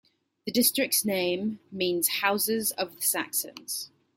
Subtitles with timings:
[0.47, 3.91] The district's name means 'Houses of the Saxons'.